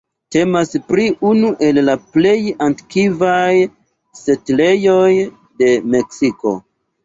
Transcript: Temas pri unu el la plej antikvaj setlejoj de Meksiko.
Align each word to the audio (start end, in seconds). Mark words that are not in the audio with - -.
Temas 0.35 0.71
pri 0.91 1.03
unu 1.31 1.51
el 1.67 1.79
la 1.89 1.95
plej 2.15 2.33
antikvaj 2.69 3.53
setlejoj 4.25 5.15
de 5.63 5.73
Meksiko. 5.95 6.59